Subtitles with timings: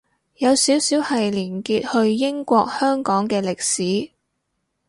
[0.37, 4.09] 有少少係連結去英國香港嘅歷史